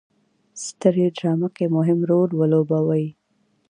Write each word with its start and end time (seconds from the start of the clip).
سترې 0.65 1.05
ډرامه 1.17 1.49
کې 1.55 1.65
مهم 1.75 1.99
رول 2.09 2.29
ولوبوي. 2.35 3.05